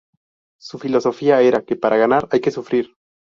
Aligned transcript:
Su 0.59 0.79
filosofía 0.79 1.41
era 1.41 1.61
que 1.63 1.75
para 1.75 1.95
ganar 1.95 2.27
hay 2.31 2.39
que 2.41 2.49
sufrir. 2.49 2.91